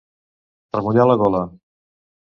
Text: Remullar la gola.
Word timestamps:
Remullar 0.77 1.07
la 1.11 1.19
gola. 1.23 1.45